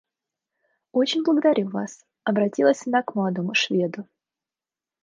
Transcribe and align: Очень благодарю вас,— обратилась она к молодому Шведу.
Очень 0.93 1.23
благодарю 1.23 1.69
вас,— 1.69 2.03
обратилась 2.23 2.87
она 2.87 3.03
к 3.03 3.13
молодому 3.13 3.53
Шведу. 3.53 4.07